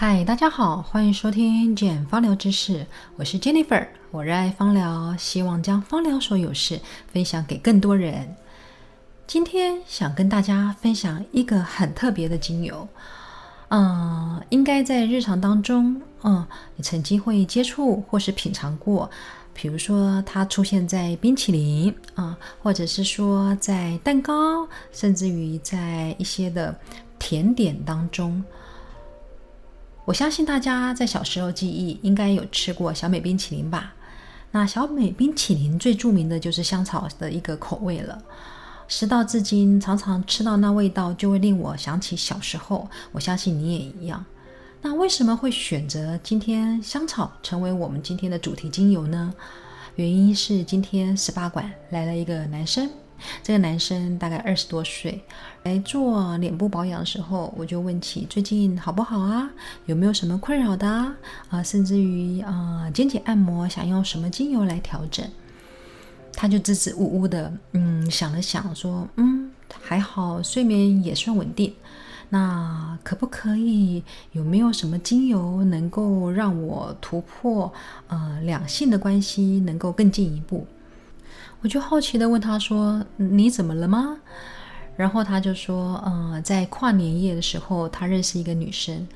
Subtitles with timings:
[0.00, 6.80] 嗨，大家好，欢迎收听简芳疗知识，我是 Jennifer，我热爱芳疗，希望将芳疗所有事
[7.12, 8.36] 分享给更多人。
[9.26, 12.86] 今天想跟大家分享一个很特别的精油，
[13.70, 16.46] 嗯，应该在日常当中，嗯，
[16.76, 19.10] 你曾经会接触或是品尝过，
[19.52, 26.72] 比如说它出现在冰淇淋啊，或者是说在蛋糕，甚至于在一些的
[27.18, 28.40] 甜点当中。
[30.08, 33.92] 我相信大家在小时候记忆应该有吃过小美冰淇淋吧？
[34.52, 38.18] 那小美冰淇淋最著名的就是香草的一个口味了。
[38.88, 42.88] 时到至今，常常吃到那味道就会令我想起小时候。
[43.12, 44.24] 我相信你也一样。
[44.80, 49.34] 那为什么会选择今天香草成为我们今天的主题精油呢？
[49.96, 52.88] 原因是今天十八馆来了一个男生。
[53.42, 55.22] 这个男生大概二十多岁，
[55.62, 59.50] 来做脸部保养的时候，我就问起最近好不好啊？
[59.86, 61.16] 有没有什么困扰的啊？
[61.50, 65.28] 啊，甚至于啊，肩颈按摩想用什么精油来调整？
[66.32, 69.50] 他就支支吾吾的，嗯，想了想说，嗯，
[69.82, 71.74] 还好，睡眠也算稳定。
[72.30, 74.04] 那可不可以？
[74.32, 77.72] 有没有什么精油能够让我突破
[78.06, 80.66] 呃两性的关系，能够更进一步？
[81.60, 84.16] 我就好奇的问他说：“你怎么了吗？”
[84.96, 89.06] 然后他就说：“嗯，在跨年夜的时候，他认识一个女生。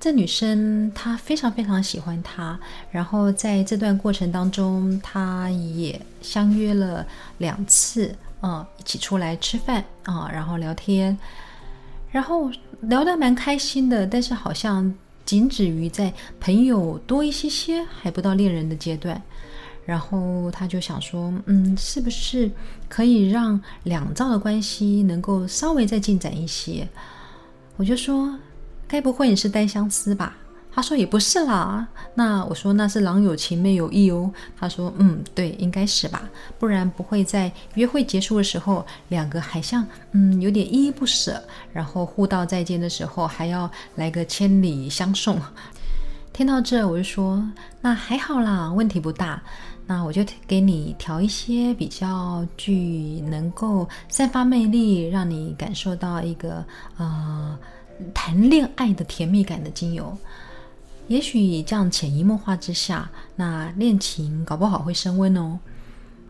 [0.00, 2.58] 这女生她非常非常喜欢他。
[2.90, 7.06] 然后在这段过程当中，他也相约了
[7.38, 11.16] 两次，嗯，一起出来吃饭啊，然后聊天，
[12.10, 14.06] 然后聊得蛮开心的。
[14.06, 19.20] 但是好像仅止于在朋友多一些些，还不到恋人的阶段。”
[19.84, 22.50] 然后他就想说，嗯，是不是
[22.88, 26.88] 可以让两造的关系能够稍微再进展一些？
[27.76, 28.38] 我就说，
[28.88, 30.36] 该不会你是单相思吧？
[30.72, 31.86] 他说也不是啦。
[32.14, 34.28] 那我说那是郎有情妹有意哦。
[34.58, 41.40] 他说，嗯，对，应该是吧，不然不会在约会结束的时候，两个还像嗯有点依依不舍，
[41.72, 45.40] 然后互道再见的时候还要来个千里相送。
[46.32, 47.48] 听到这，我就说，
[47.80, 49.40] 那还好啦，问题不大。
[49.86, 56.64] 那我就给你调一些比较具能够散发魅力，让你感受到一个
[56.96, 57.58] 呃
[58.14, 60.16] 谈恋爱的甜蜜感的精油。
[61.08, 65.58] 也许这样潜移默化之下，那恋情搞不好会升温哦。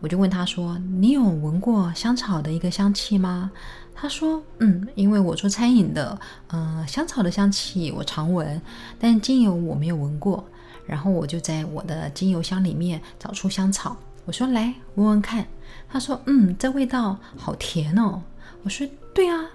[0.01, 3.49] 我就问他说：“你有闻过香草的一个香气吗？”
[3.95, 8.61] 他说：“嗯，因为我做餐饮的，嗯，香草的香气我常闻，
[8.99, 10.43] 但精油我没有闻过。”
[10.87, 15.45] 然后我就在我的精油箱里面找出香草，我说来闻闻看。
[15.89, 18.21] 他说：“嗯，这味道好甜哦。”
[18.63, 19.45] 我说：“对啊，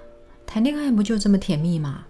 [0.46, 2.04] 谈恋爱不就这么甜蜜吗？”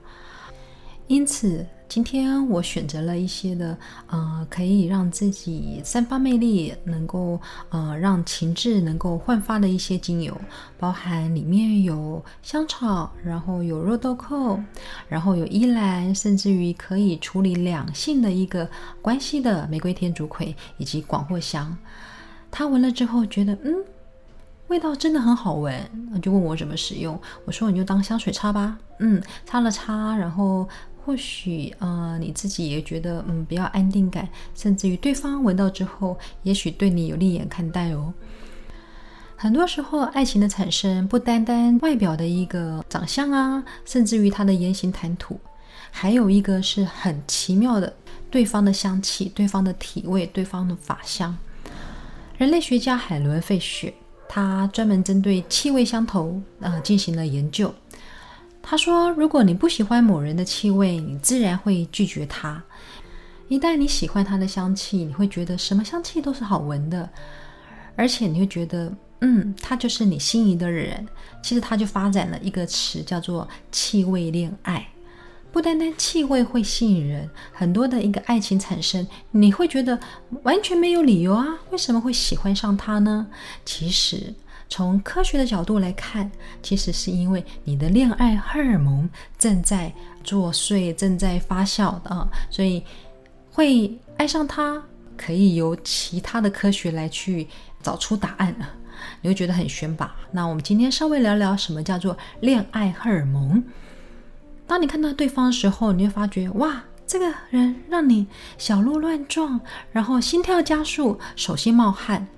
[1.09, 1.67] 因此。
[1.91, 7.37] 今天我选择了一些的，呃，可以让自己散发魅力，能够
[7.71, 10.41] 呃让情志能够焕发的一些精油，
[10.79, 14.63] 包含里面有香草，然后有肉豆蔻，
[15.09, 18.71] 然后有依兰，甚至于可以处理两性的一个
[19.03, 21.77] 关系的玫瑰天竺葵以及广藿香。
[22.53, 23.75] 他闻了之后觉得，嗯，
[24.69, 25.75] 味道真的很好闻，
[26.23, 27.21] 就问我怎么使用。
[27.45, 30.69] 我说你就当香水擦吧，嗯，擦了擦，然后。
[31.05, 38.13] 或许呃你自己也觉得嗯比较安定感，甚至于对方闻到之后，也许对你有另眼看待哦。
[39.37, 45.41] 很多时候，爱情的产生不单单外表的一个长相啊，甚至于他的言行谈吐，
[45.91, 47.91] 还有一个是很奇妙的
[48.31, 51.35] 对方的香气、对方的体味、对方的法香。
[52.37, 53.95] 人类学家海伦·费雪，
[54.29, 57.75] 他专门针对气味相投呃进行了研究。
[58.63, 62.63] 他说：“如果你不喜欢某人的气味，你自然会拒绝他；
[63.49, 67.09] 一旦你喜欢他的香气，你会觉得什么香气都是好闻的，
[67.97, 71.05] 而且你会觉得，嗯，他就是你心仪的人。
[71.43, 74.87] 其实他就发展了一个词，叫做气味恋爱。
[75.51, 79.99] 不单单气味会吸引人，很多的一个爱情产生，你会觉得
[80.45, 83.27] 完全没有理由啊，为什么会喜欢上他呢？
[83.65, 84.35] 其实。”
[84.71, 86.31] 从科学的角度来看，
[86.63, 92.83] 其实是因为你的恋爱荷尔蒙正在作祟、正在发酵的啊，所以
[93.51, 94.81] 会爱上他，
[95.17, 97.49] 可以由其他的科学来去
[97.83, 98.71] 找出答案啊。
[99.23, 100.15] 你会觉得很悬吧？
[100.31, 103.63] 那我们今天稍微聊聊什么叫做恋爱荷尔蒙。
[104.69, 112.29] 当你看到对方的时候，你会发觉哇，这个人让你小鹿乱撞，然后心跳加速，手心冒汗。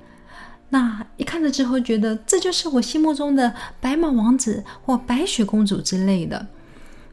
[0.73, 6.47] 那一看了之后，觉得这就是我心目中的白马王子或白雪公主之类的。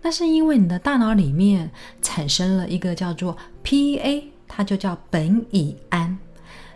[0.02, 1.70] 那是因为你的大脑里面
[2.02, 6.18] 产生了一个叫做 PEA，它就叫苯乙胺。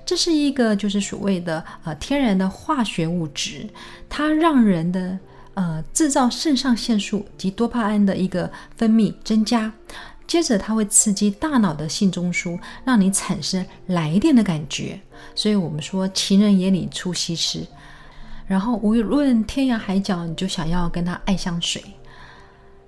[0.05, 3.65] 这是一个就是所谓的呃天然的化学物质，
[4.09, 5.17] 它让人的
[5.53, 9.71] 呃制造肾上腺素及多巴胺的一个分泌增加，
[10.33, 14.99] 接着它会刺激大脑的性中枢，让你产生来电的感觉。
[15.35, 17.63] 所以我们说情人眼里出西施，
[18.47, 21.79] 然后无论天涯海角，你就想要跟他爱相随。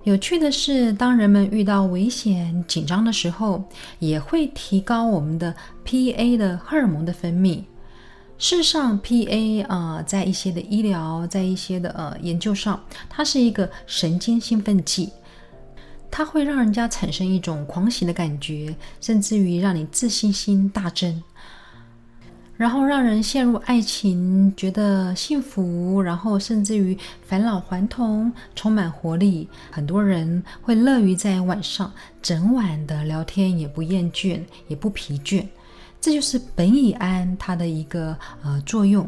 [0.02, 3.62] 有趣的是，当人们遇到危险、紧张的时候，
[4.00, 5.54] 也会提高我们的
[5.84, 7.62] PA 的荷尔蒙的分泌。
[8.38, 15.10] 事实上，PA 啊，在一些的医疗，在一些的呃研究上，它是一个神经兴奋剂，
[16.16, 21.22] 它会让人家产生一种狂喜的感觉，甚至于让你自信心大增。
[22.56, 26.96] 然后让人陷入爱情，觉得幸福，然后甚至于
[27.26, 29.46] 返老还童，充满活力。
[29.70, 31.92] 很多人会乐于在晚上
[32.22, 35.44] 整晚的聊天，也不厌倦，也不疲倦。
[36.00, 39.06] 这就是苯乙胺它的一个呃作用。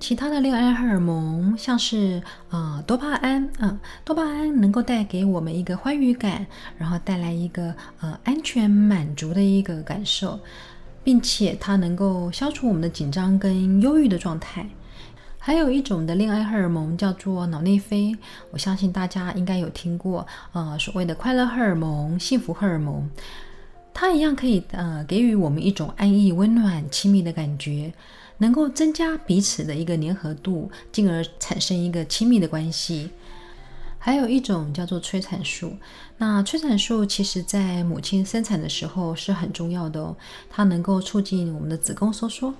[0.00, 6.46] 其他的恋爱荷尔蒙，像是呃多巴胺，嗯，多巴胺能够带给我们一个欢愉感，
[6.76, 10.38] 然后带来一个呃安全满足的一个感受。
[11.04, 14.66] 并且它能够消除我们的紧张跟忧郁的状态。
[15.38, 18.14] 还有一种的恋爱荷尔蒙叫做脑内啡，
[18.50, 23.08] 我相信大家应该有听过，呃，所谓的快乐荷尔蒙、幸福荷尔蒙，
[23.94, 27.90] 它一样可以呃给予我们一种安逸、温暖、亲密的感觉，
[28.38, 33.10] 能够增加彼此的一个粘合度，进而产生一个亲密的关系。
[34.00, 35.76] 还有一种叫做催产素，
[36.18, 40.16] 那催产素其实在母亲生产的时候是很重要的哦，
[40.48, 42.54] 它能够促进我们的子宫收缩，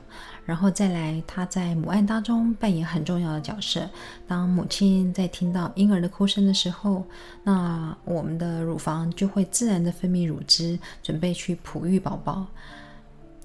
[0.45, 3.89] 然后再来它在母爱当中扮演很重要的角色。
[4.27, 7.05] 当母亲在听到婴儿的哭声的时候，
[7.45, 12.49] 那我们的乳房就会自然的分泌乳汁，准备去哺育宝宝。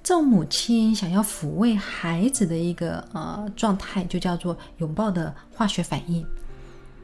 [0.03, 6.25] 这种母亲想要抚慰孩子的一个呃状态，就叫做拥抱的化学反应。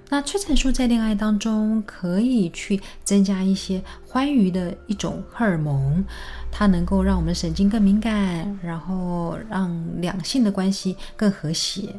[0.09, 6.03] 那催产素在恋爱当中可以去增加一些欢愉的一种荷尔蒙，
[6.51, 11.95] 它能够让我们神经更敏感，然后让两性的关系更和谐。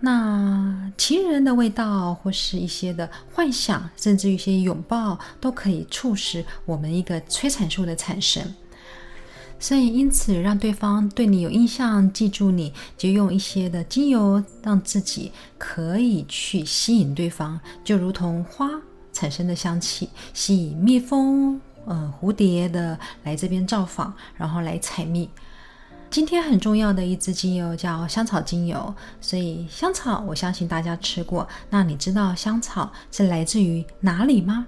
[0.00, 8.44] 那情人的味道或是一些的幻想，甚至一些拥抱，都可以促使我们一个催产素的产生。
[9.58, 18.68] 所以，因此让对方对你有印象，记住你就用一些的精油，让自己可以去吸引对方，就如同花
[19.12, 25.30] 产生的香气，吸引蜜蜂、嗯蝴蝶的来这边造访，然后来采蜜。
[26.10, 34.66] 今天很重要的一支精油叫香草精油，所以香草我相信大家吃过，那你知道香草是来自于哪里吗？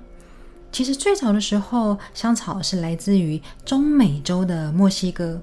[0.72, 5.40] 其实最早的时候，香草是来自于中美洲的墨西哥。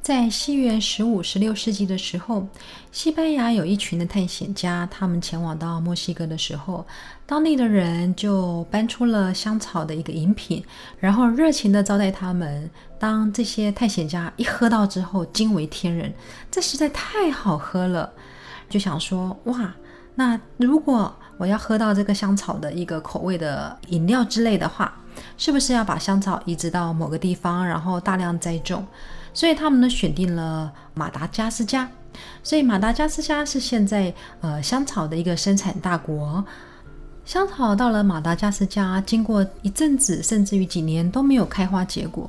[0.00, 2.48] 在西元十五、十六世纪的时候，
[2.90, 6.84] 西班牙有一群的探险家，他们前往到墨西哥的时候，
[7.24, 10.64] 当地的人就搬出了香草的一个饮品，
[10.98, 12.68] 然后热情的招待他们。
[12.98, 16.12] 当这些探险家一喝到之后，惊为天人，
[16.50, 18.12] 这实在太好喝了，
[18.68, 19.72] 就想说：哇，
[20.14, 24.94] 那如果我要喝到这个香草的一个口味的饮料之类的话，
[25.36, 28.84] 是不是要把香草移植到某个地方，然后大量栽种？
[29.34, 31.88] 所以他们呢选定了马达加斯加。
[32.42, 36.44] 所以马达加斯加是现在呃香草的一个生产大国。
[37.24, 42.28] 香草到了马达加斯加，经过一阵子，甚至于几年都没有开花结果。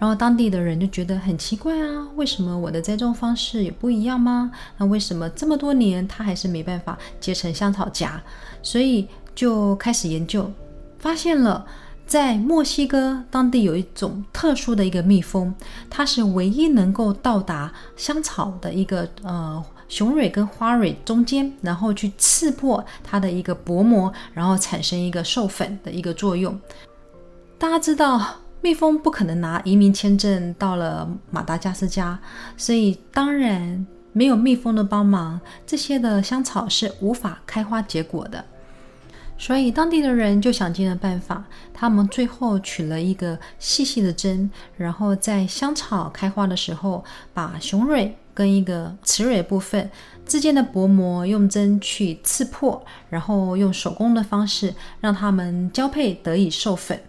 [0.00, 4.50] 然后当地的人就觉得很奇怪啊，为什么我的栽种方式也不一样吗？
[4.78, 8.08] 那为什么这么多年它还是没办法结成香草荚？
[8.62, 10.50] 所以就开始研究，
[10.98, 11.66] 发现了
[12.06, 15.54] 在墨西哥当地有一种特殊的一个蜜蜂，
[15.90, 26.58] 它是唯一能够到达香草的一个呃雄蕊跟花蕊中间，然后去刺破它的一个薄膜，然后产生一个授粉的一个作用。
[27.58, 28.36] 大家知道。
[28.62, 32.18] 蜜蜂不可能拿移民签证到了马达加斯加，
[32.56, 38.44] 所以当然没有蜜蜂的帮忙，这些的香草是无法开花结果的。
[39.38, 47.02] 所以当地的人就想尽了办法，他们最后取了一个细细的针，然后在香草开花的时候，
[47.32, 49.90] 把雄蕊跟一个雌蕊部分
[50.26, 57.00] 之间的薄膜用针去刺破，然后用手工的方式让它们交配得以授粉。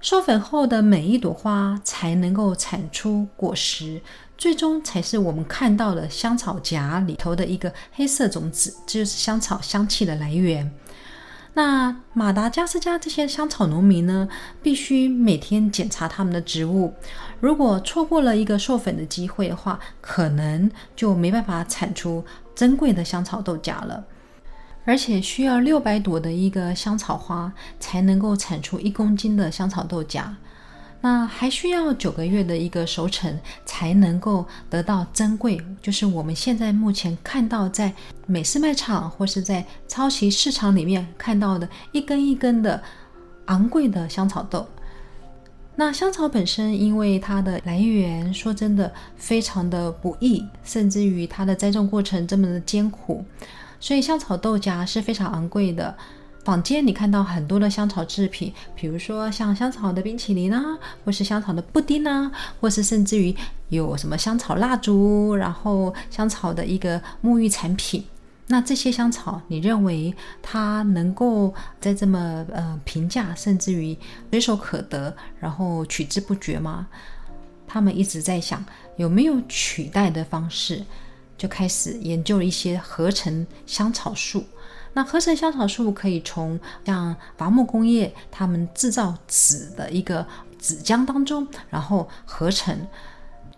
[0.00, 4.00] 授粉后的每一朵花才能够产出果实，
[4.38, 10.72] 最终才是我们看到的香草荚里头的一个黑色种子，这就是香草香气的来源。
[11.54, 14.28] 那马达加斯加这些香草农民呢，
[14.62, 16.92] 必须每天检查他们的植物。
[17.40, 22.22] 如果错过了一个授粉的机会的话，可能就没办法产出
[22.54, 24.04] 珍贵的香草豆荚了。
[24.86, 30.34] 而且需要六百朵的一个香草花才能够产出一公斤的香草豆荚。
[31.02, 37.92] 那还需要九个月的一个熟成，才能够得到珍贵，就是我们现在目前看到在
[38.26, 42.82] 美式卖场或是在超级市场里面看到的一根一根的
[43.44, 44.66] 昂贵的香草豆。
[45.76, 53.22] 那香草本身，因为它的来源，说真的非常的不易，甚至于它的栽种过程这么的艰苦，
[53.80, 55.96] 所以香草豆荚是非常昂贵的。
[56.44, 60.62] 坊间你看到很多的香草制品，比如说像香草的冰淇淋啊，
[61.04, 62.30] 或是香草的布丁啊，
[62.60, 63.34] 或是甚至于
[63.68, 68.04] 有什么香草蜡烛，然后香草的一个沐浴产品。
[68.46, 73.98] 那这些香草，你认为它能够在这么呃平价，甚至于
[74.30, 76.86] 随手可得，然后取之不绝吗？
[77.66, 78.64] 他们一直在想
[78.96, 80.84] 有没有取代的方式，
[81.36, 84.44] 就开始研究了一些合成香草树。
[84.94, 90.26] 那合成香草树可以从像伐木工业他们制造纸的一个
[90.58, 92.74] 纸浆当中，然后合成，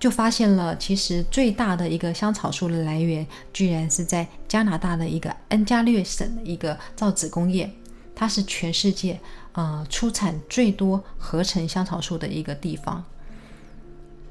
[0.01, 7.73] 就发现了其实最大的一个香草树的来源，居然是在加拿大的一个恩加略省的一个造纸工业，
[8.17, 9.21] 它是全世界
[9.53, 13.05] 呃出产最多合成香草树的一个地方。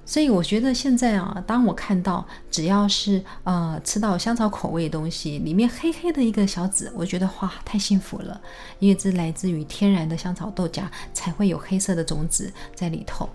[0.09, 8.39] 所以我觉得现在啊，当我看到只要是呃吃到香草口味的东西，里面黑黑的一个小籽，我觉得哇太幸福了，
[8.79, 13.29] 因为这来自于天然的香草豆荚才会有黑色的种子在里头。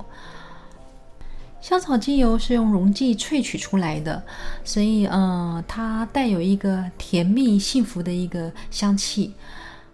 [1.61, 4.23] 香草精油是用溶剂萃取出来的，
[4.65, 9.35] 所以呃它带有一个甜蜜幸福的一个香气，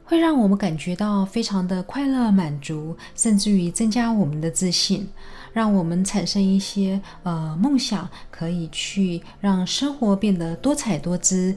[0.05, 5.09] 会让我们感觉到非常的快乐满足，甚至于增加我们的自信。
[5.53, 11.55] 让我们产生一些呃梦想，可以去让生活变得多彩多姿，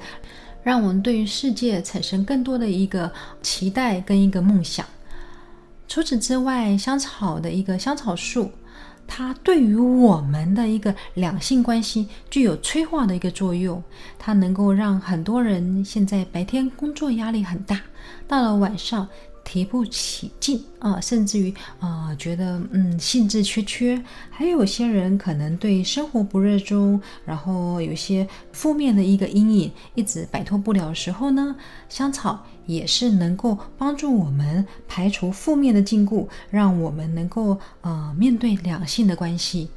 [0.63, 4.85] 让我们对于世界产生更多的一个期待跟一个梦想。
[5.87, 8.49] 除此之外，香草的一个香草树，
[9.05, 13.83] 它对于我们的一个两性关系具有催化的一个作用，
[14.17, 17.81] 它能够让很多人现在白天工作压力很大，
[18.27, 19.07] 到了晚上。
[19.43, 24.01] 提不起劲啊，甚至于啊，觉得嗯兴致缺缺。
[24.29, 31.55] 还有些人可能对生活不热衷，然后有些负面的一个阴影一直摆脱不了的时候呢，
[31.89, 39.69] 香草也是能够帮助我们排除负面的禁锢，让我们能够呃面对两性的关系。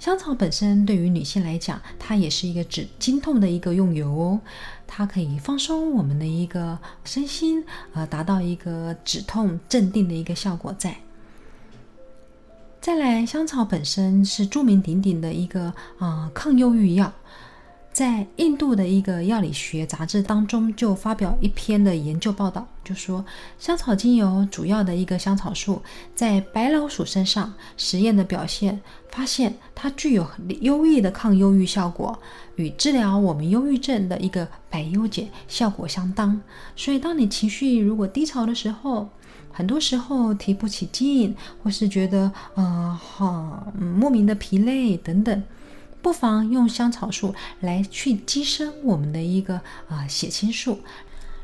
[0.00, 4.40] 香草本身对于女性来讲，它也是一个止经痛的一个用油哦。
[4.86, 10.96] 它可以放松我们的一个身心，呃，达到一个止痛镇定的一个效果在。
[12.80, 17.12] 再来，香草本身是著名鼎鼎的一个啊抗忧郁药。
[17.92, 23.22] 在印度的一个药理学杂志当中，就发表一篇的研究报道，就说
[23.58, 25.82] 香草精油主要的一个香草素，
[26.14, 28.80] 在白老鼠身上实验的表现，
[29.12, 32.18] 发现它具有很优异的抗忧郁效果，
[32.56, 36.40] 与治疗我们忧郁症的一个百忧解效果相当。
[36.76, 39.08] 所以，当你情绪如果低潮的时候，
[39.52, 45.42] 很多时候提不起劲，或是觉得呃好莫名的疲累等等。
[46.02, 50.78] 不妨用香草树来去激生我们的一个啊血清素，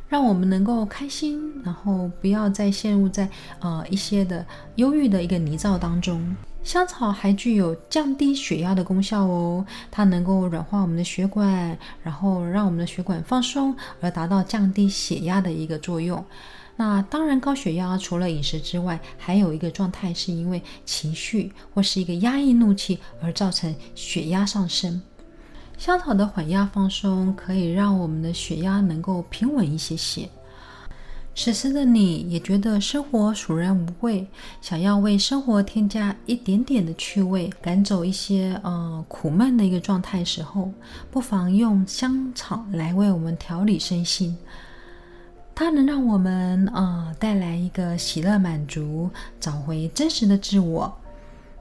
[0.09, 3.29] 让我们能够开心，然后不要再陷入在
[3.61, 4.47] 呃一些的
[4.77, 6.35] 忧郁的一个泥沼当中。
[6.67, 16.23] 香草还具有降低血压的功效哦，它能够软化我们的血管，然后让我们的血管放松，而达到降低血压的一个作用。
[16.75, 25.01] 那当然，高血压除了饮食之外，还有一个状态是因为情绪或是一个压抑怒气而造成血压上升。
[25.79, 30.29] 香草的缓压放松可以让我们的血压能够平稳一些些。
[31.39, 34.27] 此时的你也觉得生活索然无味，
[34.63, 40.73] 想要为生活添加一点点的趣味，赶走一些呃苦闷的一个状态时候，
[41.11, 44.37] 不妨用香草来为我们调理身心。
[45.55, 50.93] 它能让我们呃带来一个喜乐满足，找回真实的自我。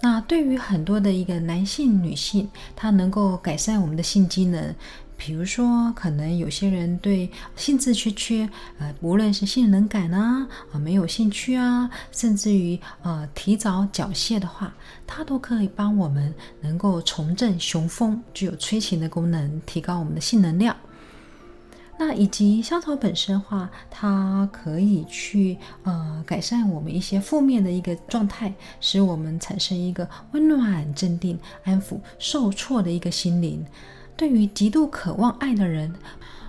[0.01, 4.73] 那对于很多的一个男性、女性，它能够改善我们的性机能。
[5.17, 14.73] 比如说，可能有些人对兴致缺缺，呃，无论是性冷感啊，啊，没有兴趣啊，甚至于呃提早缴械的话，
[15.07, 20.75] 它都可以帮我们能够重振雄风，具有催情的功能，提高我们的性能量。
[21.97, 33.65] 那以及香草本身的话，它可以去呃改善我们一些负面的一个状态，使我们产生一个温暖、镇定、安抚受挫的一个心灵。
[34.17, 35.93] 对于极度渴望爱的人，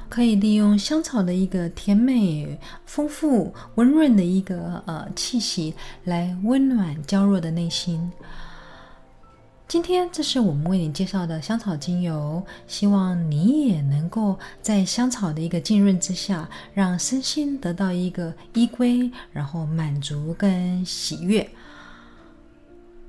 [0.08, 8.12] 可以利用香草的一个甜美、丰富、温润的一个呃气息，来温暖娇弱的内心。
[9.68, 21.50] 今天这是我们为你介绍的香草精油，希望你也能够在香草的一个浸润之下，让身心得到一个依归，然后满足跟喜悦。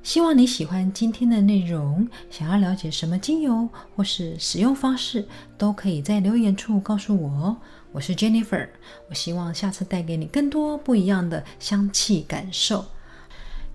[0.08, 7.58] 希望你喜欢今天的内容，想要了解什么精油或是使用方式，都可以在留言处告诉我哦。
[7.92, 8.70] 我是 Jennifer，
[9.10, 12.86] 我希望下次带给你更多不一样的香气感受。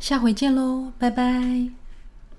[0.00, 1.81] 下回见喽，拜拜。